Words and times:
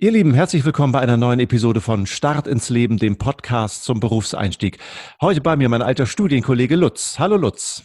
Ihr 0.00 0.12
Lieben, 0.12 0.32
herzlich 0.32 0.64
willkommen 0.64 0.92
bei 0.92 1.00
einer 1.00 1.16
neuen 1.16 1.40
Episode 1.40 1.80
von 1.80 2.06
Start 2.06 2.46
ins 2.46 2.70
Leben, 2.70 2.98
dem 2.98 3.18
Podcast 3.18 3.82
zum 3.82 3.98
Berufseinstieg. 3.98 4.78
Heute 5.20 5.40
bei 5.40 5.56
mir 5.56 5.68
mein 5.68 5.82
alter 5.82 6.06
Studienkollege 6.06 6.76
Lutz. 6.76 7.18
Hallo 7.18 7.36
Lutz. 7.36 7.82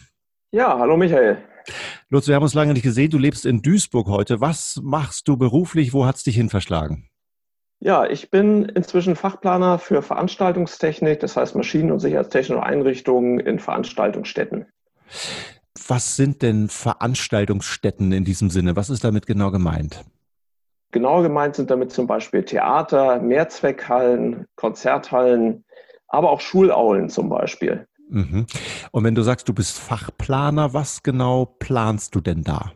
Ja, 0.52 0.78
hallo 0.78 0.96
Michael. 0.96 1.38
Lutz, 2.10 2.28
wir 2.28 2.36
haben 2.36 2.44
uns 2.44 2.54
lange 2.54 2.72
nicht 2.72 2.84
gesehen. 2.84 3.10
Du 3.10 3.18
lebst 3.18 3.44
in 3.44 3.62
Duisburg 3.62 4.06
heute. 4.06 4.40
Was 4.40 4.78
machst 4.80 5.26
du 5.26 5.36
beruflich? 5.36 5.92
Wo 5.92 6.06
hat 6.06 6.14
es 6.14 6.22
dich 6.22 6.36
hin 6.36 6.50
verschlagen? 6.50 7.08
Ja, 7.80 8.06
ich 8.06 8.30
bin 8.30 8.66
inzwischen 8.66 9.16
Fachplaner 9.16 9.80
für 9.80 10.00
Veranstaltungstechnik, 10.00 11.18
das 11.18 11.36
heißt 11.36 11.56
Maschinen- 11.56 11.90
und 11.90 11.98
sicherheitstechnische 11.98 12.62
Einrichtungen 12.62 13.40
in 13.40 13.58
Veranstaltungsstätten. 13.58 14.66
Was 15.88 16.14
sind 16.14 16.42
denn 16.42 16.68
Veranstaltungsstätten 16.68 18.12
in 18.12 18.24
diesem 18.24 18.50
Sinne? 18.50 18.76
Was 18.76 18.88
ist 18.88 19.02
damit 19.02 19.26
genau 19.26 19.50
gemeint? 19.50 20.04
Genau 20.94 21.22
gemeint 21.22 21.56
sind 21.56 21.72
damit 21.72 21.90
zum 21.90 22.06
Beispiel 22.06 22.44
Theater, 22.44 23.20
Mehrzweckhallen, 23.20 24.46
Konzerthallen, 24.54 25.64
aber 26.06 26.30
auch 26.30 26.40
Schulaulen 26.40 27.08
zum 27.08 27.28
Beispiel. 27.28 27.88
Mhm. 28.10 28.46
Und 28.92 29.02
wenn 29.02 29.16
du 29.16 29.22
sagst, 29.22 29.48
du 29.48 29.52
bist 29.52 29.76
Fachplaner, 29.76 30.72
was 30.72 31.02
genau 31.02 31.46
planst 31.46 32.14
du 32.14 32.20
denn 32.20 32.44
da? 32.44 32.70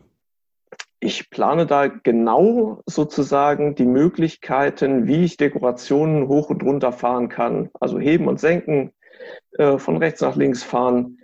Ich 0.99 1.29
plane 1.29 1.65
da 1.65 1.87
genau 1.87 2.81
sozusagen 2.85 3.75
die 3.75 3.85
Möglichkeiten, 3.85 5.07
wie 5.07 5.23
ich 5.23 5.37
Dekorationen 5.37 6.27
hoch 6.27 6.49
und 6.49 6.61
runter 6.61 6.91
fahren 6.91 7.29
kann. 7.29 7.69
Also 7.79 7.99
heben 7.99 8.27
und 8.27 8.41
senken, 8.41 8.91
äh, 9.57 9.77
von 9.77 9.95
rechts 9.95 10.19
nach 10.19 10.35
links 10.35 10.61
fahren, 10.61 11.18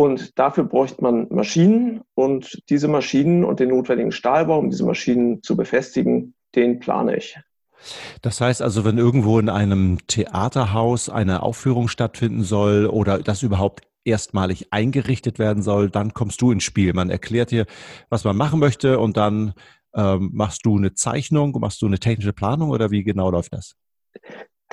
und 0.00 0.38
dafür 0.38 0.64
bräuchte 0.64 1.02
man 1.02 1.26
Maschinen 1.28 2.00
und 2.14 2.62
diese 2.70 2.88
Maschinen 2.88 3.44
und 3.44 3.60
den 3.60 3.68
notwendigen 3.68 4.12
Stahlbau, 4.12 4.58
um 4.58 4.70
diese 4.70 4.86
Maschinen 4.86 5.42
zu 5.42 5.58
befestigen, 5.58 6.32
den 6.54 6.80
plane 6.80 7.18
ich. 7.18 7.38
Das 8.22 8.40
heißt 8.40 8.62
also, 8.62 8.86
wenn 8.86 8.96
irgendwo 8.96 9.38
in 9.38 9.50
einem 9.50 9.98
Theaterhaus 10.06 11.10
eine 11.10 11.42
Aufführung 11.42 11.88
stattfinden 11.88 12.44
soll 12.44 12.86
oder 12.86 13.18
das 13.18 13.42
überhaupt 13.42 13.82
erstmalig 14.02 14.72
eingerichtet 14.72 15.38
werden 15.38 15.62
soll, 15.62 15.90
dann 15.90 16.14
kommst 16.14 16.40
du 16.40 16.50
ins 16.50 16.64
Spiel. 16.64 16.94
Man 16.94 17.10
erklärt 17.10 17.50
dir, 17.50 17.66
was 18.08 18.24
man 18.24 18.38
machen 18.38 18.58
möchte 18.58 18.98
und 18.98 19.18
dann 19.18 19.52
ähm, 19.94 20.30
machst 20.32 20.64
du 20.64 20.78
eine 20.78 20.94
Zeichnung, 20.94 21.54
machst 21.60 21.82
du 21.82 21.86
eine 21.86 21.98
technische 21.98 22.32
Planung 22.32 22.70
oder 22.70 22.90
wie 22.90 23.04
genau 23.04 23.30
läuft 23.30 23.52
das? 23.52 23.74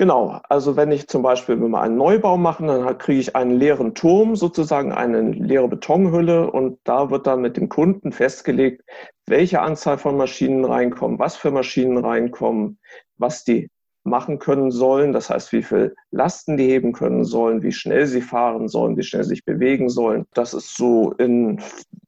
Genau, 0.00 0.40
also 0.48 0.76
wenn 0.76 0.92
ich 0.92 1.08
zum 1.08 1.22
Beispiel 1.22 1.60
wenn 1.60 1.70
wir 1.70 1.80
einen 1.80 1.96
Neubau 1.96 2.36
machen, 2.36 2.68
dann 2.68 2.98
kriege 2.98 3.18
ich 3.18 3.34
einen 3.34 3.50
leeren 3.50 3.96
Turm, 3.96 4.36
sozusagen 4.36 4.92
eine 4.92 5.22
leere 5.32 5.66
Betonhülle 5.66 6.52
und 6.52 6.78
da 6.84 7.10
wird 7.10 7.26
dann 7.26 7.40
mit 7.40 7.56
dem 7.56 7.68
Kunden 7.68 8.12
festgelegt, 8.12 8.84
welche 9.26 9.60
Anzahl 9.60 9.98
von 9.98 10.16
Maschinen 10.16 10.64
reinkommen, 10.64 11.18
was 11.18 11.36
für 11.36 11.50
Maschinen 11.50 11.98
reinkommen, 11.98 12.78
was 13.16 13.42
die 13.42 13.70
machen 14.04 14.38
können 14.38 14.70
sollen, 14.70 15.12
das 15.12 15.30
heißt, 15.30 15.52
wie 15.52 15.62
viel 15.62 15.94
Lasten 16.10 16.56
die 16.56 16.66
heben 16.66 16.92
können 16.92 17.24
sollen, 17.24 17.62
wie 17.62 17.72
schnell 17.72 18.06
sie 18.06 18.22
fahren 18.22 18.68
sollen, 18.68 18.96
wie 18.96 19.02
schnell 19.02 19.24
sie 19.24 19.30
sich 19.30 19.44
bewegen 19.44 19.88
sollen. 19.88 20.24
Das 20.34 20.54
ist 20.54 20.76
so 20.76 21.12
in, 21.12 21.60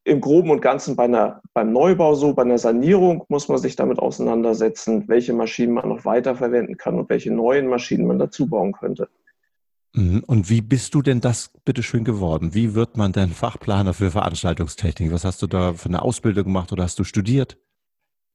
im 0.05 0.21
Groben 0.21 0.51
und 0.51 0.63
Ganzen 0.63 0.97
bei 0.97 1.05
einer, 1.05 1.41
beim 1.53 1.73
Neubau 1.73 2.15
so. 2.15 2.33
Bei 2.33 2.43
einer 2.43 2.59
Sanierung 2.59 3.25
muss 3.29 3.49
man 3.49 3.59
sich 3.59 3.77
damit 3.77 3.99
auseinandersetzen, 3.99 5.05
welche 5.09 5.33
Maschinen 5.33 5.75
man 5.75 5.89
noch 5.89 6.05
weiterverwenden 6.05 6.77
kann 6.77 6.99
und 6.99 7.11
welche 7.11 7.33
neuen 7.33 7.67
Maschinen 7.67 8.07
man 8.07 8.19
dazu 8.19 8.47
bauen 8.47 8.73
könnte. 8.73 9.09
Mhm. 9.95 10.23
Und 10.27 10.49
wie 10.49 10.61
bist 10.61 10.95
du 10.95 11.03
denn 11.03 11.21
das 11.21 11.51
bitteschön 11.65 12.05
geworden? 12.05 12.55
Wie 12.55 12.75
wird 12.75 12.97
man 12.97 13.13
denn 13.13 13.31
Fachplaner 13.31 13.93
für 13.93 14.11
Veranstaltungstechnik? 14.11 15.13
Was 15.13 15.25
hast 15.25 15.43
du 15.43 15.47
da 15.47 15.75
für 15.75 15.89
eine 15.89 16.03
Ausbildung 16.03 16.45
gemacht 16.45 16.73
oder 16.73 16.85
hast 16.85 16.99
du 16.99 17.05
studiert? 17.05 17.59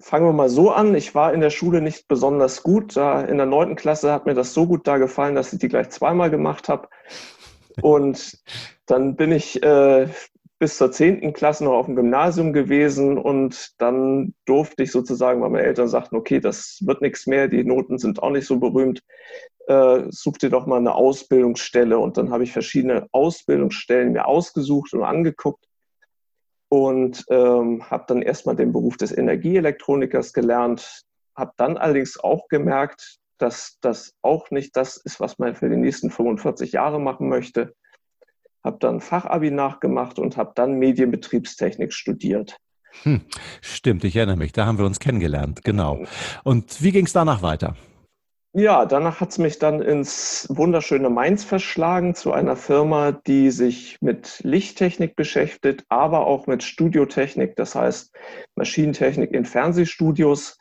Fangen 0.02 0.26
wir 0.26 0.34
mal 0.34 0.50
so 0.50 0.72
an. 0.72 0.94
Ich 0.94 1.16
war 1.16 1.34
in 1.34 1.42
der 1.42 1.50
Schule 1.50 1.82
nicht 1.82 2.08
besonders 2.08 2.64
gut. 2.64 2.98
in 2.98 3.38
der 3.38 3.46
neunten 3.46 3.76
Klasse 3.76 4.12
hat 4.12 4.26
mir 4.26 4.34
das 4.34 4.54
so 4.54 4.68
gut 4.68 4.86
da 4.88 4.98
gefallen, 4.98 5.36
dass 5.36 5.54
ich 5.54 5.60
die 5.60 5.70
gleich 5.70 5.90
zweimal 5.90 6.30
gemacht 6.30 6.68
habe. 6.70 6.90
Und 7.82 8.38
dann 8.86 9.16
bin 9.16 9.32
ich 9.32 9.64
äh, 9.64 10.08
bis 10.60 10.78
zur 10.78 10.92
zehnten 10.92 11.34
Klasse 11.34 11.66
noch 11.66 11.74
auf 11.74 11.86
dem 11.86 11.96
Gymnasium 11.96 12.54
gewesen 12.54 13.18
und 13.18 13.74
dann 13.78 14.34
durfte 14.46 14.84
ich 14.84 14.92
sozusagen, 14.92 15.42
weil 15.42 15.50
meine 15.50 15.66
Eltern 15.66 15.90
sagten, 15.90 16.16
okay, 16.16 16.40
das 16.40 16.80
wird 16.86 17.02
nichts 17.02 17.28
mehr, 17.28 17.48
die 17.48 17.64
Noten 17.64 17.98
sind 17.98 18.24
auch 18.24 18.30
nicht 18.30 18.48
so 18.48 18.60
berühmt, 18.60 19.04
äh, 19.68 20.04
such 20.10 20.38
dir 20.38 20.50
doch 20.50 20.66
mal 20.66 20.78
eine 20.78 20.96
Ausbildungsstelle. 20.96 22.00
Und 22.00 22.18
dann 22.18 22.32
habe 22.32 22.44
ich 22.44 22.54
verschiedene 22.54 23.08
Ausbildungsstellen 23.12 24.14
mir 24.14 24.28
ausgesucht 24.28 24.94
und 24.94 25.04
angeguckt 25.04 25.66
und 26.70 27.24
ähm, 27.30 27.90
habe 27.90 28.06
dann 28.08 28.22
erstmal 28.22 28.56
den 28.56 28.72
Beruf 28.72 28.98
des 28.98 29.16
Energieelektronikers 29.16 30.34
gelernt, 30.34 31.04
habe 31.36 31.52
dann 31.58 31.78
allerdings 31.78 32.20
auch 32.20 32.48
gemerkt, 32.48 33.18
dass 33.38 33.78
das 33.82 34.14
auch 34.22 34.50
nicht 34.52 34.76
das 34.76 34.98
ist, 34.98 35.20
was 35.20 35.38
man 35.40 35.56
für 35.56 35.70
die 35.70 35.78
nächsten 35.78 36.10
45 36.10 36.72
Jahre 36.72 37.00
machen 37.00 37.28
möchte. 37.28 37.76
Habe 38.64 38.78
dann 38.80 39.02
Fachabi 39.02 39.52
nachgemacht 39.52 40.18
und 40.18 40.38
habe 40.38 40.54
dann 40.56 40.80
Medienbetriebstechnik 40.80 41.94
studiert. 41.94 42.58
Hm, 43.04 43.22
stimmt, 43.62 44.04
ich 44.06 44.16
erinnere 44.16 44.38
mich, 44.38 44.54
da 44.54 44.66
haben 44.66 44.78
wir 44.78 44.86
uns 44.86 45.00
kennengelernt, 45.00 45.64
genau. 45.64 46.06
Und 46.44 46.82
wie 46.82 46.92
ging 46.92 47.06
es 47.06 47.14
danach 47.14 47.42
weiter? 47.42 47.76
Ja, 48.58 48.86
danach 48.86 49.20
hat 49.20 49.32
es 49.32 49.38
mich 49.38 49.60
dann 49.60 49.82
ins 49.82 50.48
wunderschöne 50.50 51.10
Mainz 51.10 51.44
verschlagen 51.44 52.16
zu 52.16 52.32
einer 52.32 52.56
Firma, 52.56 53.12
die 53.12 53.52
sich 53.52 53.98
mit 54.00 54.40
Lichttechnik 54.46 55.18
beschäftigt, 55.18 55.84
aber 55.90 56.26
auch 56.26 56.48
mit 56.48 56.64
Studiotechnik, 56.64 57.58
das 57.58 57.76
heißt 57.76 58.16
Maschinentechnik 58.56 59.32
in 59.32 59.44
Fernsehstudios. 59.44 60.58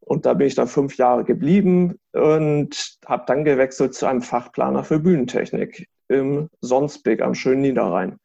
Und 0.00 0.26
da 0.26 0.34
bin 0.34 0.48
ich 0.48 0.54
dann 0.54 0.68
fünf 0.68 0.98
Jahre 0.98 1.24
geblieben 1.24 1.98
und 2.12 2.98
habe 3.06 3.24
dann 3.26 3.46
gewechselt 3.46 3.94
zu 3.94 4.04
einem 4.04 4.20
Fachplaner 4.20 4.84
für 4.84 4.98
Bühnentechnik 4.98 5.88
im 6.08 6.50
Sonsbeck 6.60 7.22
am 7.22 7.34
schönen 7.34 7.62
Niederrhein. 7.62 8.18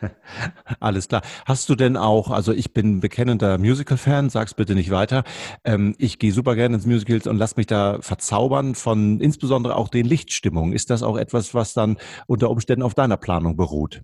Alles 0.80 1.08
klar. 1.08 1.22
Hast 1.46 1.68
du 1.68 1.74
denn 1.74 1.96
auch, 1.96 2.30
also 2.30 2.52
ich 2.52 2.72
bin 2.72 3.00
bekennender 3.00 3.58
Musical-Fan, 3.58 4.30
sag's 4.30 4.54
bitte 4.54 4.74
nicht 4.74 4.90
weiter. 4.90 5.24
Ähm, 5.64 5.94
ich 5.98 6.18
gehe 6.18 6.32
super 6.32 6.54
gerne 6.54 6.76
ins 6.76 6.86
Musicals 6.86 7.26
und 7.26 7.36
lass 7.36 7.56
mich 7.56 7.66
da 7.66 7.98
verzaubern 8.00 8.74
von 8.74 9.20
insbesondere 9.20 9.76
auch 9.76 9.88
den 9.88 10.06
Lichtstimmungen. 10.06 10.72
Ist 10.72 10.90
das 10.90 11.02
auch 11.02 11.16
etwas, 11.16 11.54
was 11.54 11.74
dann 11.74 11.98
unter 12.26 12.50
Umständen 12.50 12.82
auf 12.82 12.94
deiner 12.94 13.16
Planung 13.16 13.56
beruht? 13.56 14.02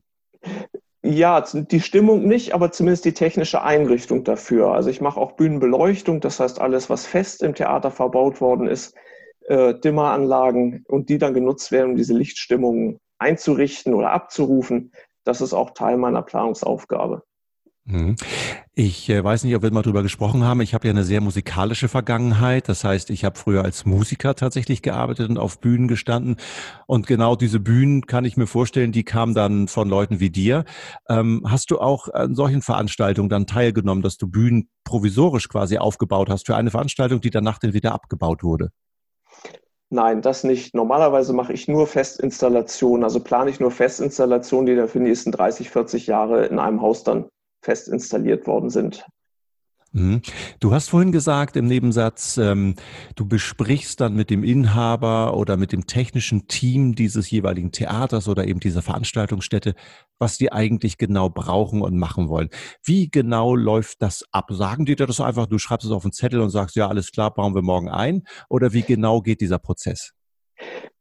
Ja, 1.02 1.40
die 1.40 1.80
Stimmung 1.80 2.26
nicht, 2.26 2.52
aber 2.52 2.72
zumindest 2.72 3.04
die 3.04 3.14
technische 3.14 3.62
Einrichtung 3.62 4.24
dafür. 4.24 4.72
Also 4.72 4.90
ich 4.90 5.00
mache 5.00 5.20
auch 5.20 5.32
Bühnenbeleuchtung, 5.32 6.20
das 6.20 6.40
heißt 6.40 6.60
alles, 6.60 6.90
was 6.90 7.06
fest 7.06 7.42
im 7.42 7.54
Theater 7.54 7.92
verbaut 7.92 8.40
worden 8.40 8.66
ist, 8.66 8.94
äh, 9.46 9.74
Dimmeranlagen 9.78 10.84
und 10.88 11.08
die 11.08 11.18
dann 11.18 11.32
genutzt 11.32 11.70
werden, 11.70 11.90
um 11.90 11.96
diese 11.96 12.14
Lichtstimmungen 12.14 12.98
einzurichten 13.18 13.94
oder 13.94 14.10
abzurufen 14.10 14.90
das 15.26 15.40
ist 15.40 15.52
auch 15.52 15.70
Teil 15.72 15.96
meiner 15.96 16.22
Planungsaufgabe. 16.22 17.22
Mhm. 17.88 18.16
Ich 18.74 19.08
äh, 19.08 19.22
weiß 19.22 19.44
nicht, 19.44 19.54
ob 19.54 19.62
wir 19.62 19.72
mal 19.72 19.82
drüber 19.82 20.02
gesprochen 20.02 20.42
haben. 20.44 20.60
Ich 20.60 20.74
habe 20.74 20.88
ja 20.88 20.92
eine 20.92 21.04
sehr 21.04 21.20
musikalische 21.20 21.88
Vergangenheit. 21.88 22.68
Das 22.68 22.82
heißt, 22.82 23.10
ich 23.10 23.24
habe 23.24 23.38
früher 23.38 23.64
als 23.64 23.86
Musiker 23.86 24.34
tatsächlich 24.34 24.82
gearbeitet 24.82 25.30
und 25.30 25.38
auf 25.38 25.60
Bühnen 25.60 25.86
gestanden. 25.86 26.36
Und 26.86 27.06
genau 27.06 27.36
diese 27.36 27.60
Bühnen 27.60 28.06
kann 28.06 28.24
ich 28.24 28.36
mir 28.36 28.48
vorstellen, 28.48 28.90
die 28.90 29.04
kamen 29.04 29.34
dann 29.34 29.68
von 29.68 29.88
Leuten 29.88 30.18
wie 30.18 30.30
dir. 30.30 30.64
Ähm, 31.08 31.44
hast 31.46 31.70
du 31.70 31.78
auch 31.78 32.08
an 32.08 32.34
solchen 32.34 32.60
Veranstaltungen 32.60 33.28
dann 33.28 33.46
teilgenommen, 33.46 34.02
dass 34.02 34.16
du 34.16 34.26
Bühnen 34.28 34.68
provisorisch 34.84 35.48
quasi 35.48 35.78
aufgebaut 35.78 36.28
hast 36.28 36.46
für 36.46 36.56
eine 36.56 36.72
Veranstaltung, 36.72 37.20
die 37.20 37.30
danach 37.30 37.58
dann 37.58 37.72
wieder 37.72 37.92
abgebaut 37.92 38.42
wurde? 38.42 38.70
Nein, 39.90 40.20
das 40.20 40.42
nicht. 40.42 40.74
Normalerweise 40.74 41.32
mache 41.32 41.52
ich 41.52 41.68
nur 41.68 41.86
Festinstallationen, 41.86 43.04
also 43.04 43.20
plane 43.22 43.50
ich 43.50 43.60
nur 43.60 43.70
Festinstallationen, 43.70 44.66
die 44.66 44.74
dann 44.74 44.88
für 44.88 44.98
die 44.98 45.04
nächsten 45.04 45.30
30, 45.30 45.70
40 45.70 46.06
Jahre 46.08 46.46
in 46.46 46.58
einem 46.58 46.80
Haus 46.82 47.04
dann 47.04 47.28
fest 47.62 47.88
installiert 47.88 48.46
worden 48.46 48.68
sind. 48.70 49.06
Mhm. 49.96 50.20
Du 50.60 50.74
hast 50.74 50.90
vorhin 50.90 51.10
gesagt 51.10 51.56
im 51.56 51.66
Nebensatz, 51.66 52.36
ähm, 52.36 52.74
du 53.14 53.26
besprichst 53.26 53.98
dann 53.98 54.14
mit 54.14 54.28
dem 54.28 54.44
Inhaber 54.44 55.34
oder 55.34 55.56
mit 55.56 55.72
dem 55.72 55.86
technischen 55.86 56.48
Team 56.48 56.94
dieses 56.94 57.30
jeweiligen 57.30 57.72
Theaters 57.72 58.28
oder 58.28 58.46
eben 58.46 58.60
dieser 58.60 58.82
Veranstaltungsstätte, 58.82 59.74
was 60.18 60.36
die 60.36 60.52
eigentlich 60.52 60.98
genau 60.98 61.30
brauchen 61.30 61.80
und 61.80 61.96
machen 61.96 62.28
wollen. 62.28 62.50
Wie 62.84 63.10
genau 63.10 63.56
läuft 63.56 64.02
das 64.02 64.22
ab? 64.32 64.50
Sagen 64.50 64.84
die 64.84 64.96
dir 64.96 65.06
das 65.06 65.18
einfach, 65.18 65.46
du 65.46 65.58
schreibst 65.58 65.86
es 65.86 65.92
auf 65.92 66.04
einen 66.04 66.12
Zettel 66.12 66.42
und 66.42 66.50
sagst, 66.50 66.76
ja, 66.76 66.88
alles 66.88 67.10
klar, 67.10 67.32
bauen 67.32 67.54
wir 67.54 67.62
morgen 67.62 67.88
ein? 67.88 68.24
Oder 68.50 68.74
wie 68.74 68.82
genau 68.82 69.22
geht 69.22 69.40
dieser 69.40 69.58
Prozess? 69.58 70.12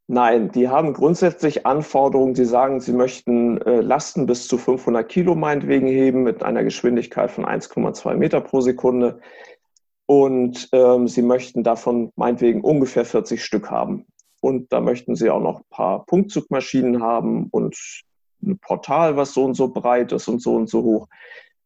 Nein, 0.08 0.52
die 0.52 0.70
haben 0.70 0.94
grundsätzlich 0.94 1.66
Anforderungen. 1.66 2.36
Sie 2.36 2.46
sagen, 2.46 2.80
sie 2.80 2.94
möchten 2.94 3.60
äh, 3.62 3.82
Lasten 3.82 4.28
bis 4.28 4.48
zu 4.48 4.60
500 4.60 5.08
Kilo 5.10 5.34
meinetwegen 5.34 5.88
heben 5.88 6.22
mit 6.22 6.44
einer 6.44 6.64
Geschwindigkeit 6.64 7.32
von 7.32 7.46
1,2 7.46 8.16
Meter 8.16 8.40
pro 8.42 8.62
Sekunde. 8.62 9.20
Und 10.06 10.70
ähm, 10.74 11.08
sie 11.08 11.24
möchten 11.24 11.64
davon 11.64 12.12
meinetwegen 12.16 12.62
ungefähr 12.62 13.06
40 13.06 13.44
Stück 13.44 13.72
haben. 13.72 14.06
Und 14.42 14.72
da 14.72 14.80
möchten 14.80 15.16
sie 15.16 15.32
auch 15.32 15.42
noch 15.42 15.62
ein 15.62 15.70
paar 15.72 16.06
Punktzugmaschinen 16.06 17.02
haben 17.02 17.48
und 17.50 17.76
ein 18.44 18.60
Portal, 18.60 19.18
was 19.18 19.34
so 19.34 19.44
und 19.44 19.56
so 19.56 19.70
breit 19.70 20.12
ist 20.12 20.28
und 20.28 20.40
so 20.40 20.54
und 20.54 20.70
so 20.70 20.84
hoch. 20.84 21.08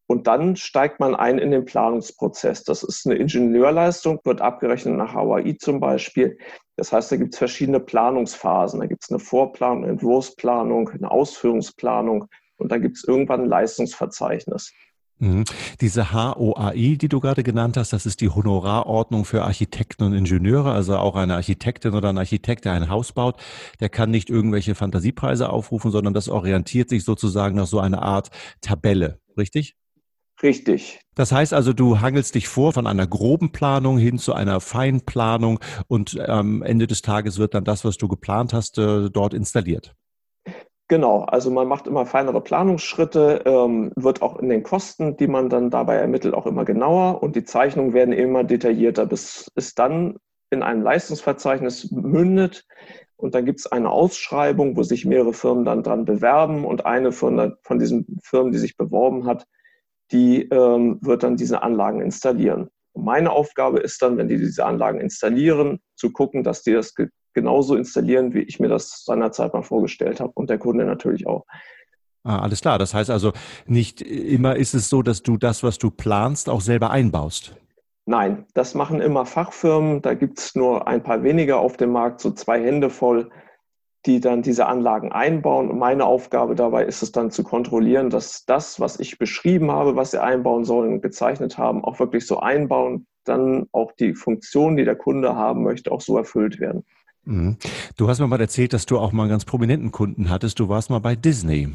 Und 0.10 0.26
dann 0.26 0.56
steigt 0.56 1.00
man 1.00 1.14
ein 1.14 1.38
in 1.38 1.52
den 1.52 1.66
Planungsprozess. 1.66 2.64
Das 2.64 2.82
ist 2.82 3.06
eine 3.06 3.16
Ingenieurleistung, 3.16 4.20
wird 4.24 4.42
abgerechnet 4.42 4.98
nach 4.98 5.14
Hawaii 5.14 5.56
zum 5.56 5.80
Beispiel. 5.80 6.40
Das 6.78 6.92
heißt, 6.92 7.12
da 7.12 7.16
gibt 7.18 7.36
es 7.36 7.38
verschiedene 7.38 7.80
Planungsphasen. 7.80 8.80
Da 8.80 8.88
gibt 8.88 9.04
es 9.04 9.12
eine 9.12 9.20
Vorplanung, 9.20 9.84
eine 9.84 9.92
Entwurfsplanung, 9.92 10.90
eine 10.90 11.12
Ausführungsplanung 11.12 12.26
und 12.58 12.72
dann 12.72 12.82
gibt 12.82 12.98
es 12.98 13.04
irgendwann 13.04 13.42
ein 13.42 13.50
Leistungsverzeichnis. 13.50 14.74
Mhm. 15.20 15.44
Diese 15.80 16.12
HOAI, 16.12 16.98
die 17.00 17.08
du 17.08 17.20
gerade 17.20 17.44
genannt 17.44 17.78
hast, 17.78 17.94
das 17.94 18.08
ist 18.08 18.20
die 18.22 18.30
Honorarordnung 18.30 19.26
für 19.26 19.44
Architekten 19.44 20.06
und 20.06 20.14
Ingenieure. 20.14 20.72
Also 20.72 20.98
auch 20.98 21.18
eine 21.18 21.36
Architektin 21.36 21.94
oder 21.94 22.10
ein 22.10 22.18
Architekt, 22.18 22.66
der 22.66 22.74
ein 22.74 22.90
Haus 22.90 23.12
baut, 23.12 23.36
der 23.80 23.90
kann 23.90 24.10
nicht 24.10 24.32
irgendwelche 24.32 24.74
Fantasiepreise 24.74 25.52
aufrufen, 25.52 25.92
sondern 25.92 26.16
das 26.16 26.30
orientiert 26.30 26.90
sich 26.90 27.04
sozusagen 27.04 27.58
nach 27.58 27.68
so 27.68 27.80
einer 27.80 28.02
Art 28.02 28.32
Tabelle, 28.62 29.20
richtig? 29.38 29.76
Richtig. 30.42 31.02
Das 31.16 31.32
heißt 31.32 31.54
also, 31.54 31.74
du 31.74 32.00
hangelst 32.00 32.36
dich 32.36 32.48
vor 32.48 32.72
von 32.72 32.88
einer 32.88 33.08
groben 33.08 33.52
Planung 33.52 33.98
hin 33.98 34.18
zu 34.18 34.34
einer 34.34 34.62
feinen 34.62 35.02
Planung 35.02 35.60
und 35.88 36.20
am 36.20 36.62
Ende 36.62 36.88
des 36.88 37.02
Tages 37.02 37.40
wird 37.40 37.54
dann 37.54 37.66
das, 37.66 37.84
was 37.84 37.98
du 37.98 38.08
geplant 38.08 38.54
hast, 38.54 38.78
äh, 38.78 39.10
dort 39.10 39.34
installiert. 39.34 39.96
Genau, 40.88 41.22
also 41.22 41.52
man 41.52 41.68
macht 41.68 41.86
immer 41.86 42.08
feinere 42.08 42.42
Planungsschritte, 42.42 43.44
ähm, 43.46 43.92
wird 43.96 44.24
auch 44.24 44.40
in 44.40 44.50
den 44.50 44.64
Kosten, 44.64 45.18
die 45.18 45.28
man 45.28 45.48
dann 45.50 45.70
dabei 45.70 45.96
ermittelt, 45.96 46.34
auch 46.34 46.48
immer 46.48 46.66
genauer 46.66 47.22
und 47.22 47.36
die 47.36 47.44
Zeichnungen 47.44 47.94
werden 47.94 48.12
immer 48.12 48.44
detaillierter, 48.44 49.06
bis 49.06 49.52
es 49.54 49.76
dann 49.76 50.18
in 50.50 50.64
einem 50.64 50.82
Leistungsverzeichnis 50.82 51.92
mündet. 51.92 52.66
Und 53.18 53.36
dann 53.36 53.46
gibt 53.46 53.60
es 53.60 53.68
eine 53.68 53.92
Ausschreibung, 53.92 54.78
wo 54.78 54.84
sich 54.84 55.06
mehrere 55.06 55.34
Firmen 55.34 55.66
dann 55.66 55.84
dran 55.84 56.06
bewerben 56.06 56.66
und 56.66 56.86
eine 56.86 57.12
von, 57.12 57.54
von 57.62 57.78
diesen 57.78 58.18
Firmen, 58.24 58.52
die 58.52 58.58
sich 58.58 58.76
beworben 58.76 59.28
hat, 59.28 59.46
die 60.12 60.44
ähm, 60.50 60.98
wird 61.02 61.24
dann 61.24 61.36
diese 61.38 61.62
Anlagen 61.62 62.02
installieren. 62.02 62.70
Und 62.94 63.06
meine 63.06 63.32
Aufgabe 63.32 63.80
ist 63.80 64.02
dann, 64.02 64.18
wenn 64.18 64.28
die 64.28 64.38
diese 64.38 64.66
Anlagen 64.66 65.00
installieren, 65.00 65.80
zu 65.96 66.12
gucken, 66.12 66.44
dass 66.44 66.64
die 66.64 66.74
das 66.74 66.96
ge 66.96 67.10
genauso 67.36 67.76
installieren, 67.76 68.34
wie 68.34 68.42
ich 68.42 68.60
mir 68.60 68.70
das 68.70 69.04
seinerzeit 69.06 69.54
mal 69.54 69.62
vorgestellt 69.62 70.20
habe 70.20 70.32
und 70.34 70.50
der 70.50 70.58
Kunde 70.58 70.84
natürlich 70.84 71.28
auch. 71.28 71.46
Ah, 72.24 72.40
alles 72.40 72.62
klar. 72.62 72.80
Das 72.80 72.94
heißt 72.94 73.12
also, 73.12 73.34
nicht 73.66 74.02
immer 74.02 74.56
ist 74.56 74.74
es 74.74 74.90
so, 74.90 75.04
dass 75.04 75.22
du 75.22 75.38
das, 75.38 75.64
was 75.64 75.78
du 75.78 75.92
planst, 75.92 76.50
auch 76.50 76.62
selber 76.62 76.90
einbaust. 76.90 77.56
Nein, 78.06 78.46
das 78.56 78.74
machen 78.74 79.00
immer 79.00 79.28
Fachfirmen. 79.28 80.02
Da 80.02 80.16
gibt 80.16 80.40
es 80.40 80.56
nur 80.56 80.88
ein 80.88 81.04
paar 81.04 81.24
weniger 81.24 81.60
auf 81.60 81.78
dem 81.78 81.92
Markt, 81.92 82.20
so 82.20 82.32
zwei 82.32 82.60
Hände 82.62 82.90
voll 82.90 83.30
die 84.06 84.20
dann 84.20 84.42
diese 84.42 84.66
Anlagen 84.66 85.12
einbauen. 85.12 85.70
Und 85.70 85.78
meine 85.78 86.06
Aufgabe 86.06 86.56
dabei 86.56 86.86
ist 86.86 87.04
es 87.04 87.12
dann 87.12 87.32
zu 87.32 87.44
kontrollieren, 87.44 88.10
dass 88.10 88.46
das, 88.46 88.80
was 88.80 89.00
ich 89.00 89.18
beschrieben 89.18 89.72
habe, 89.72 89.96
was 89.96 90.12
sie 90.12 90.22
einbauen 90.22 90.64
sollen, 90.64 91.02
gezeichnet 91.02 91.58
haben, 91.58 91.84
auch 91.84 92.00
wirklich 92.00 92.26
so 92.26 92.40
einbauen, 92.40 93.06
dann 93.26 93.68
auch 93.72 93.92
die 93.92 94.14
Funktion, 94.14 94.78
die 94.78 94.86
der 94.86 94.96
Kunde 94.96 95.36
haben 95.36 95.64
möchte, 95.64 95.92
auch 95.92 96.02
so 96.02 96.18
erfüllt 96.18 96.60
werden. 96.60 96.86
Mhm. 97.26 97.58
Du 97.98 98.08
hast 98.08 98.20
mir 98.20 98.28
mal 98.28 98.40
erzählt, 98.40 98.74
dass 98.74 98.86
du 98.86 98.98
auch 98.98 99.12
mal 99.12 99.24
einen 99.24 99.32
ganz 99.32 99.46
prominenten 99.46 99.92
Kunden 99.92 100.30
hattest. 100.30 100.60
Du 100.60 100.70
warst 100.70 100.90
mal 100.90 101.00
bei 101.00 101.16
Disney. 101.16 101.70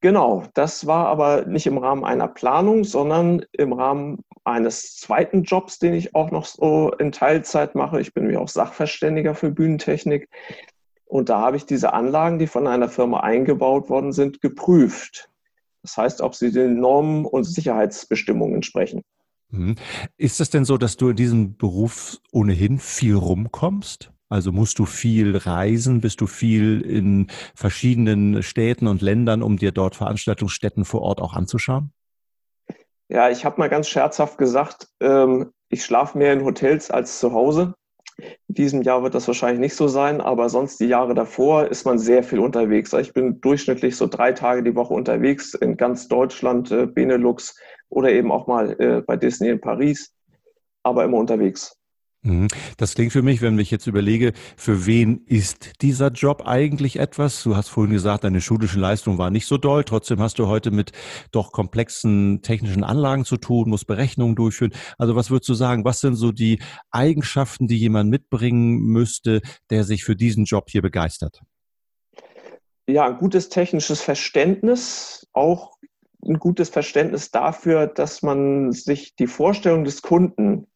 Genau, 0.00 0.44
das 0.54 0.86
war 0.86 1.08
aber 1.08 1.46
nicht 1.46 1.66
im 1.66 1.76
Rahmen 1.76 2.04
einer 2.04 2.28
Planung, 2.28 2.84
sondern 2.84 3.44
im 3.50 3.72
Rahmen 3.72 4.24
eines 4.44 4.96
zweiten 4.96 5.42
Jobs, 5.42 5.80
den 5.80 5.92
ich 5.92 6.14
auch 6.14 6.30
noch 6.30 6.44
so 6.44 6.92
in 7.00 7.10
Teilzeit 7.10 7.74
mache. 7.74 8.00
Ich 8.00 8.14
bin 8.14 8.22
nämlich 8.22 8.38
auch 8.38 8.48
Sachverständiger 8.48 9.34
für 9.34 9.50
Bühnentechnik. 9.50 10.28
Und 11.08 11.30
da 11.30 11.40
habe 11.40 11.56
ich 11.56 11.64
diese 11.64 11.94
Anlagen, 11.94 12.38
die 12.38 12.46
von 12.46 12.66
einer 12.66 12.88
Firma 12.88 13.20
eingebaut 13.20 13.88
worden 13.88 14.12
sind, 14.12 14.42
geprüft. 14.42 15.30
Das 15.82 15.96
heißt, 15.96 16.20
ob 16.20 16.34
sie 16.34 16.52
den 16.52 16.80
Normen 16.80 17.24
und 17.24 17.44
Sicherheitsbestimmungen 17.44 18.56
entsprechen. 18.56 19.02
Mhm. 19.50 19.76
Ist 20.18 20.40
es 20.40 20.50
denn 20.50 20.66
so, 20.66 20.76
dass 20.76 20.98
du 20.98 21.08
in 21.10 21.16
diesem 21.16 21.56
Beruf 21.56 22.18
ohnehin 22.30 22.78
viel 22.78 23.14
rumkommst? 23.14 24.12
Also 24.28 24.52
musst 24.52 24.78
du 24.78 24.84
viel 24.84 25.34
reisen, 25.36 26.02
bist 26.02 26.20
du 26.20 26.26
viel 26.26 26.82
in 26.82 27.28
verschiedenen 27.54 28.42
Städten 28.42 28.86
und 28.86 29.00
Ländern, 29.00 29.42
um 29.42 29.56
dir 29.56 29.72
dort 29.72 29.96
Veranstaltungsstätten 29.96 30.84
vor 30.84 31.00
Ort 31.00 31.22
auch 31.22 31.32
anzuschauen? 31.32 31.92
Ja, 33.08 33.30
ich 33.30 33.46
habe 33.46 33.58
mal 33.58 33.70
ganz 33.70 33.88
scherzhaft 33.88 34.36
gesagt, 34.36 34.88
ähm, 35.00 35.52
ich 35.70 35.82
schlafe 35.82 36.18
mehr 36.18 36.34
in 36.34 36.44
Hotels 36.44 36.90
als 36.90 37.18
zu 37.18 37.32
Hause. 37.32 37.72
In 38.18 38.54
diesem 38.54 38.82
Jahr 38.82 39.02
wird 39.02 39.14
das 39.14 39.28
wahrscheinlich 39.28 39.60
nicht 39.60 39.76
so 39.76 39.86
sein, 39.86 40.20
aber 40.20 40.48
sonst 40.48 40.80
die 40.80 40.86
Jahre 40.86 41.14
davor 41.14 41.68
ist 41.68 41.84
man 41.84 41.98
sehr 41.98 42.22
viel 42.24 42.40
unterwegs. 42.40 42.92
Ich 42.92 43.12
bin 43.12 43.40
durchschnittlich 43.40 43.96
so 43.96 44.08
drei 44.08 44.32
Tage 44.32 44.62
die 44.62 44.74
Woche 44.74 44.94
unterwegs 44.94 45.54
in 45.54 45.76
ganz 45.76 46.08
Deutschland, 46.08 46.70
äh, 46.72 46.86
Benelux 46.86 47.56
oder 47.88 48.10
eben 48.10 48.32
auch 48.32 48.46
mal 48.46 48.72
äh, 48.80 49.02
bei 49.02 49.16
Disney 49.16 49.50
in 49.50 49.60
Paris, 49.60 50.12
aber 50.82 51.04
immer 51.04 51.18
unterwegs. 51.18 51.77
Mhm. 52.22 52.48
Das 52.76 52.94
klingt 52.94 53.12
für 53.12 53.22
mich, 53.22 53.42
wenn 53.42 53.58
ich 53.58 53.70
jetzt 53.70 53.86
überlege, 53.86 54.32
für 54.56 54.86
wen 54.86 55.22
ist 55.26 55.82
dieser 55.82 56.08
Job 56.08 56.42
eigentlich 56.46 56.98
etwas? 56.98 57.42
Du 57.44 57.54
hast 57.54 57.68
vorhin 57.68 57.92
gesagt, 57.92 58.24
deine 58.24 58.40
schulische 58.40 58.80
Leistung 58.80 59.18
war 59.18 59.30
nicht 59.30 59.46
so 59.46 59.56
doll. 59.56 59.84
Trotzdem 59.84 60.20
hast 60.20 60.38
du 60.38 60.48
heute 60.48 60.72
mit 60.72 60.90
doch 61.30 61.52
komplexen 61.52 62.42
technischen 62.42 62.82
Anlagen 62.82 63.24
zu 63.24 63.36
tun, 63.36 63.68
musst 63.68 63.86
Berechnungen 63.86 64.34
durchführen. 64.34 64.72
Also 64.98 65.14
was 65.14 65.30
würdest 65.30 65.48
du 65.48 65.54
sagen? 65.54 65.84
Was 65.84 66.00
sind 66.00 66.16
so 66.16 66.32
die 66.32 66.60
Eigenschaften, 66.90 67.68
die 67.68 67.78
jemand 67.78 68.10
mitbringen 68.10 68.80
müsste, 68.80 69.40
der 69.70 69.84
sich 69.84 70.04
für 70.04 70.16
diesen 70.16 70.44
Job 70.44 70.70
hier 70.70 70.82
begeistert? 70.82 71.40
Ja, 72.88 73.06
ein 73.06 73.18
gutes 73.18 73.48
technisches 73.48 74.00
Verständnis, 74.00 75.28
auch 75.32 75.76
ein 76.26 76.38
gutes 76.38 76.68
Verständnis 76.68 77.30
dafür, 77.30 77.86
dass 77.86 78.22
man 78.22 78.72
sich 78.72 79.14
die 79.14 79.26
Vorstellung 79.28 79.84
des 79.84 80.02
Kunden 80.02 80.66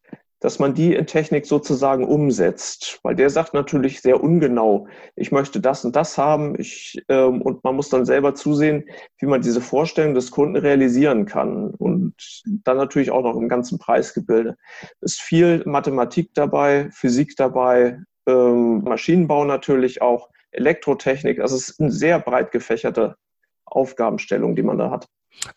dass 0.43 0.59
man 0.59 0.73
die 0.73 0.93
in 0.93 1.07
Technik 1.07 1.45
sozusagen 1.45 2.03
umsetzt. 2.03 2.99
Weil 3.01 3.15
der 3.15 3.29
sagt 3.29 3.53
natürlich 3.53 4.01
sehr 4.01 4.21
ungenau, 4.21 4.87
ich 5.15 5.31
möchte 5.31 5.61
das 5.61 5.85
und 5.85 5.95
das 5.95 6.17
haben. 6.17 6.59
Ich, 6.59 7.01
ähm, 7.07 7.41
und 7.41 7.63
man 7.63 7.77
muss 7.77 7.87
dann 7.87 8.03
selber 8.03 8.35
zusehen, 8.35 8.83
wie 9.19 9.25
man 9.25 9.41
diese 9.41 9.61
Vorstellung 9.61 10.15
des 10.15 10.31
Kunden 10.31 10.57
realisieren 10.57 11.25
kann. 11.25 11.69
Und 11.69 12.13
dann 12.65 12.75
natürlich 12.75 13.09
auch 13.09 13.23
noch 13.23 13.37
im 13.37 13.47
ganzen 13.47 13.79
Preisgebilde. 13.79 14.57
Ist 14.99 15.21
viel 15.21 15.63
Mathematik 15.65 16.33
dabei, 16.33 16.89
Physik 16.91 17.37
dabei, 17.37 18.01
ähm, 18.27 18.83
Maschinenbau 18.83 19.45
natürlich 19.45 20.01
auch, 20.01 20.29
Elektrotechnik. 20.51 21.39
Also 21.39 21.55
es 21.55 21.69
ist 21.69 21.79
eine 21.79 21.89
sehr 21.89 22.19
breit 22.19 22.51
gefächerte 22.51 23.15
Aufgabenstellung, 23.63 24.57
die 24.57 24.63
man 24.63 24.77
da 24.77 24.91
hat. 24.91 25.07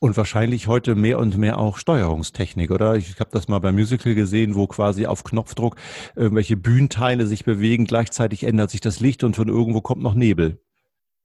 Und 0.00 0.16
wahrscheinlich 0.16 0.66
heute 0.66 0.94
mehr 0.94 1.18
und 1.18 1.38
mehr 1.38 1.58
auch 1.58 1.78
Steuerungstechnik, 1.78 2.70
oder? 2.70 2.96
Ich 2.96 3.20
habe 3.20 3.30
das 3.32 3.48
mal 3.48 3.60
beim 3.60 3.74
Musical 3.74 4.14
gesehen, 4.14 4.54
wo 4.54 4.66
quasi 4.66 5.06
auf 5.06 5.24
Knopfdruck 5.24 5.76
irgendwelche 6.14 6.56
Bühnenteile 6.56 7.26
sich 7.26 7.44
bewegen, 7.44 7.84
gleichzeitig 7.84 8.44
ändert 8.44 8.70
sich 8.70 8.80
das 8.80 9.00
Licht 9.00 9.22
und 9.24 9.36
von 9.36 9.48
irgendwo 9.48 9.80
kommt 9.80 10.02
noch 10.02 10.14
Nebel. 10.14 10.58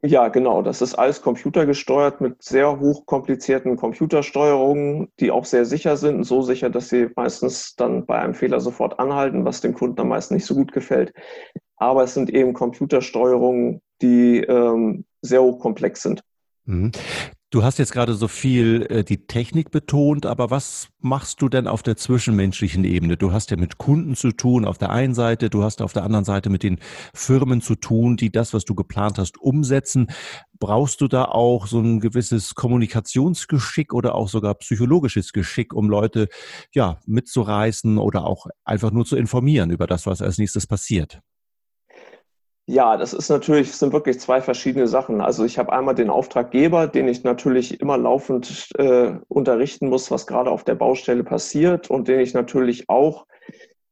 Ja, 0.03 0.29
genau. 0.29 0.63
Das 0.63 0.81
ist 0.81 0.95
alles 0.95 1.21
computergesteuert 1.21 2.21
mit 2.21 2.41
sehr 2.41 2.79
hochkomplizierten 2.79 3.77
Computersteuerungen, 3.77 5.09
die 5.19 5.29
auch 5.29 5.45
sehr 5.45 5.65
sicher 5.65 5.95
sind. 5.95 6.23
So 6.23 6.41
sicher, 6.41 6.71
dass 6.71 6.89
sie 6.89 7.09
meistens 7.15 7.75
dann 7.75 8.07
bei 8.07 8.19
einem 8.19 8.33
Fehler 8.33 8.59
sofort 8.59 8.99
anhalten, 8.99 9.45
was 9.45 9.61
dem 9.61 9.75
Kunden 9.75 10.01
am 10.01 10.07
meisten 10.07 10.33
nicht 10.33 10.45
so 10.45 10.55
gut 10.55 10.71
gefällt. 10.71 11.13
Aber 11.77 12.03
es 12.03 12.15
sind 12.15 12.31
eben 12.31 12.53
Computersteuerungen, 12.53 13.81
die 14.01 14.39
ähm, 14.39 15.05
sehr 15.21 15.43
hochkomplex 15.43 16.01
sind. 16.01 16.23
Du 17.53 17.63
hast 17.63 17.79
jetzt 17.79 17.91
gerade 17.91 18.13
so 18.13 18.29
viel 18.29 18.88
äh, 18.89 19.03
die 19.03 19.27
Technik 19.27 19.72
betont, 19.72 20.25
aber 20.25 20.51
was 20.51 20.88
machst 21.01 21.41
du 21.41 21.50
denn 21.50 21.67
auf 21.67 21.84
der 21.84 21.98
zwischenmenschlichen 21.98 22.86
Ebene? 22.86 23.17
Du 23.17 23.34
hast 23.34 23.51
ja 23.51 23.58
mit 23.58 23.77
Kunden 23.77 24.15
zu 24.15 24.31
tun 24.31 24.63
auf 24.63 24.77
der 24.77 24.91
einen 24.91 25.13
Seite, 25.13 25.50
du 25.50 25.62
hast 25.62 25.81
auf 25.81 25.91
der 25.91 26.03
anderen 26.03 26.24
Seite 26.24 26.50
mit 26.50 26.63
den 26.63 26.79
Firmen 27.13 27.62
zu 27.62 27.75
tun, 27.75 28.15
die 28.15 28.31
das, 28.31 28.53
was 28.53 28.63
du 28.63 28.74
geplant 28.74 29.17
hast, 29.17 29.38
umsetzen. 29.38 30.08
Brauchst 30.60 31.01
du 31.01 31.10
da 31.10 31.25
auch 31.25 31.67
so 31.67 31.81
ein 31.81 32.00
gewisses 32.00 32.55
Kommunikationsgeschick 32.55 33.93
oder 33.93 34.15
auch 34.15 34.29
sogar 34.29 34.53
psychologisches 34.55 35.34
Geschick, 35.34 35.74
um 35.74 35.89
Leute 35.89 36.29
ja 36.74 37.01
mitzureißen 37.05 37.98
oder 37.98 38.27
auch 38.27 38.48
einfach 38.63 38.91
nur 38.91 39.03
zu 39.03 39.17
informieren 39.17 39.72
über 39.72 39.88
das, 39.88 40.05
was 40.05 40.22
als 40.22 40.38
nächstes 40.38 40.67
passiert? 40.67 41.20
Ja, 42.67 42.95
das 42.95 43.13
ist 43.13 43.29
natürlich, 43.29 43.73
sind 43.73 43.91
wirklich 43.91 44.19
zwei 44.19 44.39
verschiedene 44.39 44.87
Sachen. 44.87 45.19
Also 45.19 45.43
ich 45.43 45.57
habe 45.57 45.73
einmal 45.73 45.95
den 45.95 46.09
Auftraggeber, 46.09 46.87
den 46.87 47.07
ich 47.07 47.23
natürlich 47.23 47.81
immer 47.81 47.97
laufend 47.97 48.69
äh, 48.77 49.13
unterrichten 49.27 49.89
muss, 49.89 50.11
was 50.11 50.27
gerade 50.27 50.51
auf 50.51 50.63
der 50.63 50.75
Baustelle 50.75 51.23
passiert 51.23 51.89
und 51.89 52.07
den 52.07 52.19
ich 52.19 52.33
natürlich 52.33 52.87
auch 52.87 53.25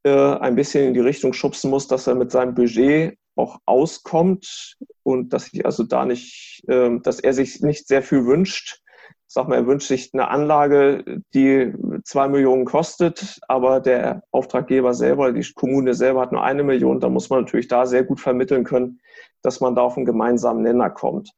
äh, 0.03 0.11
ein 0.11 0.55
bisschen 0.55 0.87
in 0.87 0.93
die 0.93 0.99
Richtung 0.99 1.33
schubsen 1.33 1.71
muss, 1.71 1.87
dass 1.87 2.07
er 2.07 2.15
mit 2.15 2.31
seinem 2.31 2.53
Budget 2.53 3.17
auch 3.35 3.59
auskommt 3.65 4.75
und 5.03 5.33
dass 5.33 5.51
ich 5.51 5.65
also 5.65 5.83
da 5.83 6.05
nicht, 6.05 6.63
äh, 6.67 6.99
dass 7.01 7.19
er 7.19 7.33
sich 7.33 7.61
nicht 7.61 7.87
sehr 7.87 8.03
viel 8.03 8.25
wünscht, 8.25 8.81
sag 9.27 9.47
mal, 9.47 9.55
er 9.55 9.67
wünscht 9.67 9.87
sich 9.87 10.11
eine 10.13 10.29
Anlage, 10.29 11.03
die 11.33 11.73
zwei 12.03 12.27
Millionen 12.27 12.65
kostet, 12.65 13.39
aber 13.47 13.79
der 13.79 14.23
Auftraggeber 14.31 14.93
selber, 14.93 15.31
die 15.31 15.53
Kommune 15.53 15.93
selber 15.93 16.21
hat 16.21 16.31
nur 16.31 16.43
eine 16.43 16.63
Million, 16.63 16.99
da 16.99 17.09
muss 17.09 17.29
man 17.29 17.41
natürlich 17.41 17.67
da 17.67 17.85
sehr 17.85 18.03
gut 18.03 18.19
vermitteln 18.19 18.63
können, 18.63 18.99
dass 19.41 19.61
man 19.61 19.75
da 19.75 19.81
auf 19.81 19.97
einen 19.97 20.05
gemeinsamen 20.05 20.63
Nenner 20.63 20.89
kommt. 20.89 21.31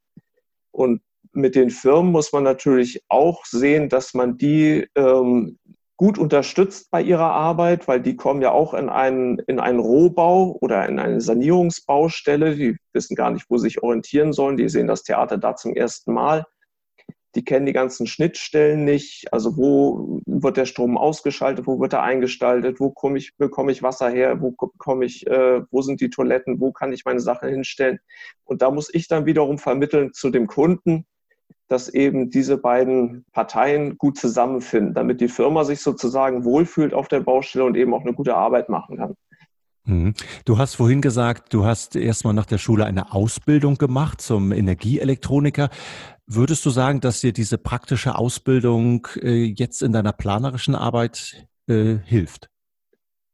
Und 0.71 1.01
mit 1.33 1.55
den 1.55 1.69
Firmen 1.69 2.11
muss 2.11 2.33
man 2.33 2.43
natürlich 2.43 3.03
auch 3.07 3.45
sehen, 3.45 3.89
dass 3.89 4.13
man 4.13 4.37
die 4.37 4.87
ähm, 4.95 5.57
gut 6.01 6.17
unterstützt 6.17 6.89
bei 6.89 7.01
ihrer 7.01 7.31
Arbeit, 7.31 7.87
weil 7.87 8.01
die 8.01 8.15
kommen 8.15 8.41
ja 8.41 8.51
auch 8.51 8.73
in 8.73 8.89
einen, 8.89 9.37
in 9.39 9.59
einen 9.59 9.79
Rohbau 9.79 10.57
oder 10.59 10.89
in 10.89 10.97
eine 10.97 11.21
Sanierungsbaustelle. 11.21 12.55
Die 12.55 12.77
wissen 12.91 13.15
gar 13.15 13.29
nicht, 13.29 13.45
wo 13.49 13.57
sie 13.57 13.67
sich 13.67 13.83
orientieren 13.83 14.33
sollen. 14.33 14.57
Die 14.57 14.67
sehen 14.67 14.87
das 14.87 15.03
Theater 15.03 15.37
da 15.37 15.55
zum 15.55 15.75
ersten 15.75 16.13
Mal. 16.13 16.45
Die 17.35 17.45
kennen 17.45 17.65
die 17.65 17.73
ganzen 17.73 18.07
Schnittstellen 18.07 18.83
nicht. 18.83 19.31
Also 19.31 19.55
wo 19.57 20.21
wird 20.25 20.57
der 20.57 20.65
Strom 20.65 20.97
ausgeschaltet, 20.97 21.65
wo 21.65 21.79
wird 21.79 21.93
er 21.93 22.03
eingestaltet, 22.03 22.79
wo 22.79 22.91
komme 22.91 23.17
ich, 23.17 23.37
bekomme 23.37 23.71
ich 23.71 23.83
Wasser 23.83 24.09
her, 24.09 24.41
wo 24.41 24.51
komme 24.51 25.05
ich, 25.05 25.25
äh, 25.27 25.61
wo 25.71 25.81
sind 25.81 26.01
die 26.01 26.09
Toiletten, 26.09 26.59
wo 26.59 26.71
kann 26.71 26.91
ich 26.91 27.05
meine 27.05 27.21
Sachen 27.21 27.49
hinstellen. 27.49 27.99
Und 28.43 28.61
da 28.61 28.71
muss 28.71 28.93
ich 28.93 29.07
dann 29.07 29.25
wiederum 29.25 29.57
vermitteln 29.57 30.13
zu 30.13 30.29
dem 30.29 30.47
Kunden, 30.47 31.05
dass 31.71 31.87
eben 31.87 32.29
diese 32.29 32.57
beiden 32.57 33.25
Parteien 33.31 33.97
gut 33.97 34.17
zusammenfinden, 34.17 34.93
damit 34.93 35.21
die 35.21 35.29
Firma 35.29 35.63
sich 35.63 35.79
sozusagen 35.79 36.43
wohlfühlt 36.43 36.93
auf 36.93 37.07
der 37.07 37.21
Baustelle 37.21 37.63
und 37.63 37.77
eben 37.77 37.93
auch 37.93 38.01
eine 38.01 38.13
gute 38.13 38.35
Arbeit 38.35 38.67
machen 38.67 38.97
kann. 38.97 39.15
Mhm. 39.85 40.13
Du 40.45 40.57
hast 40.57 40.75
vorhin 40.75 41.01
gesagt, 41.01 41.53
du 41.53 41.65
hast 41.65 41.95
erstmal 41.95 42.33
nach 42.33 42.45
der 42.45 42.59
Schule 42.59 42.85
eine 42.85 43.13
Ausbildung 43.13 43.77
gemacht 43.77 44.21
zum 44.21 44.51
Energieelektroniker. 44.51 45.69
Würdest 46.27 46.65
du 46.65 46.69
sagen, 46.69 47.01
dass 47.01 47.21
dir 47.21 47.33
diese 47.33 47.57
praktische 47.57 48.15
Ausbildung 48.15 49.07
äh, 49.21 49.43
jetzt 49.43 49.81
in 49.81 49.91
deiner 49.91 50.13
planerischen 50.13 50.75
Arbeit 50.75 51.47
äh, 51.67 51.97
hilft? 52.05 52.50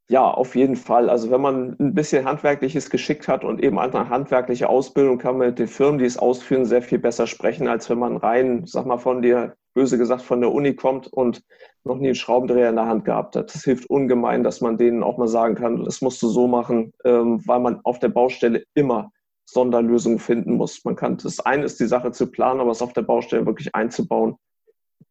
Ja, 0.10 0.32
auf 0.32 0.56
jeden 0.56 0.78
Fall. 0.78 1.10
Also 1.10 1.32
wenn 1.32 1.42
man 1.42 1.76
ein 1.80 1.94
bisschen 1.94 2.26
handwerkliches 2.26 2.90
Geschick 2.90 3.28
hat 3.28 3.44
und 3.44 3.62
eben 3.62 3.78
eine 3.78 4.08
handwerkliche 4.08 4.70
Ausbildung, 4.70 5.18
kann 5.18 5.38
man 5.38 5.48
mit 5.48 5.60
den 5.60 5.68
Firmen, 5.68 6.00
die 6.00 6.06
es 6.06 6.18
ausführen, 6.18 6.64
sehr 6.66 6.82
viel 6.82 6.98
besser 6.98 7.28
sprechen, 7.28 7.68
als 7.68 7.90
wenn 7.90 8.00
man 8.00 8.16
rein, 8.16 8.66
sag 8.66 8.86
mal, 8.86 9.00
von 9.00 9.22
der, 9.22 9.58
böse 9.74 9.98
gesagt, 9.98 10.22
von 10.22 10.40
der 10.42 10.52
Uni 10.52 10.76
kommt 10.76 11.08
und 11.08 11.44
noch 11.84 11.98
nie 11.98 12.08
einen 12.08 12.16
Schraubendreher 12.16 12.70
in 12.70 12.78
der 12.78 12.88
Hand 12.88 13.04
gehabt 13.06 13.36
hat. 13.36 13.54
Das 13.54 13.64
hilft 13.64 13.90
ungemein, 13.90 14.44
dass 14.44 14.62
man 14.62 14.78
denen 14.78 15.04
auch 15.04 15.18
mal 15.18 15.28
sagen 15.28 15.56
kann, 15.56 15.84
das 15.84 16.02
musst 16.02 16.22
du 16.24 16.30
so 16.30 16.48
machen, 16.48 16.94
ähm, 17.04 17.46
weil 17.46 17.60
man 17.60 17.82
auf 17.84 18.00
der 18.00 18.10
Baustelle 18.10 18.64
immer 18.76 19.12
Sonderlösungen 19.46 20.20
finden 20.20 20.56
muss. 20.56 20.84
Man 20.86 20.96
kann, 20.96 21.18
das 21.18 21.42
eine 21.42 21.66
ist 21.66 21.80
die 21.80 21.86
Sache 21.86 22.12
zu 22.12 22.32
planen, 22.32 22.62
aber 22.62 22.72
es 22.72 22.82
auf 22.82 22.94
der 22.94 23.04
Baustelle 23.04 23.46
wirklich 23.46 23.76
einzubauen, 23.76 24.38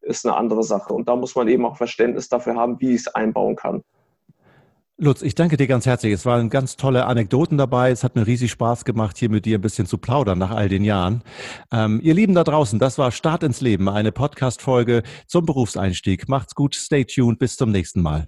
ist 0.01 0.25
eine 0.25 0.35
andere 0.35 0.63
Sache. 0.63 0.93
Und 0.93 1.07
da 1.07 1.15
muss 1.15 1.35
man 1.35 1.47
eben 1.47 1.65
auch 1.65 1.77
Verständnis 1.77 2.29
dafür 2.29 2.55
haben, 2.55 2.81
wie 2.81 2.89
ich 2.95 3.01
es 3.01 3.07
einbauen 3.07 3.55
kann. 3.55 3.83
Lutz, 4.99 5.21
ich 5.21 5.35
danke 5.35 5.57
dir 5.57 5.67
ganz 5.67 5.85
herzlich. 5.85 6.11
Es 6.11 6.25
waren 6.25 6.49
ganz 6.49 6.75
tolle 6.75 7.05
Anekdoten 7.05 7.55
dabei. 7.59 7.91
Es 7.91 8.03
hat 8.03 8.15
mir 8.15 8.25
riesig 8.25 8.49
Spaß 8.49 8.83
gemacht, 8.83 9.15
hier 9.19 9.29
mit 9.29 9.45
dir 9.45 9.59
ein 9.59 9.61
bisschen 9.61 9.85
zu 9.85 9.99
plaudern 9.99 10.39
nach 10.39 10.49
all 10.49 10.69
den 10.69 10.83
Jahren. 10.83 11.23
Ähm, 11.71 11.99
ihr 12.01 12.15
Lieben 12.15 12.33
da 12.33 12.43
draußen, 12.43 12.79
das 12.79 12.97
war 12.97 13.11
Start 13.11 13.43
ins 13.43 13.61
Leben, 13.61 13.89
eine 13.89 14.11
Podcast-Folge 14.11 15.03
zum 15.27 15.45
Berufseinstieg. 15.45 16.27
Macht's 16.27 16.55
gut, 16.55 16.73
stay 16.73 17.05
tuned, 17.05 17.37
bis 17.37 17.57
zum 17.57 17.71
nächsten 17.71 18.01
Mal. 18.01 18.27